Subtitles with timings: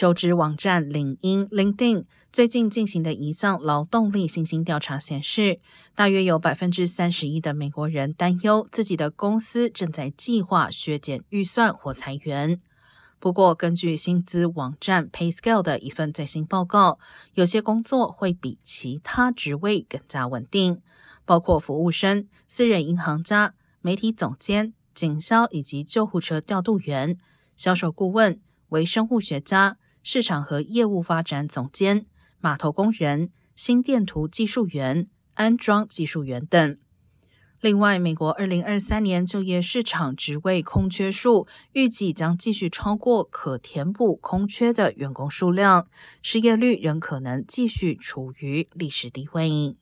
[0.00, 5.60] 求职网站领英 （LinkedIn） 最近进行的一项劳动力信心调查显示，
[5.94, 12.62] 大约有百分之三十一的美国人担忧自己的公司正在计划削减预算或裁员。
[13.18, 16.98] 不过，根据薪资网站 PayScale 的一份最新报告，
[17.34, 20.80] 有些工作会比其他职位更加稳定，
[21.26, 27.18] 包括服务生、私人银行家、媒体总监、警销以及救护车调度员、
[27.54, 28.40] 销售顾问、
[28.70, 32.06] 微生物学家、市场和业务发展总监、
[32.40, 36.78] 码头工人、心电图技术员、安装技术员等。
[37.60, 45.86] 另外，美国二零二三年就业市场职位空缺数预计将继续超过可填补空缺的员工数量，
[46.22, 49.76] 失业率仍可能继续处于历史低位。